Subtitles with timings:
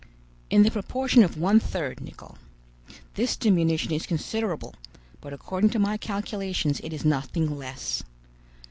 [0.49, 2.39] "In the proportion of one third, Nicholl.
[3.13, 4.73] This diminution is considerable,
[5.19, 8.01] but according to my calculations it is nothing less.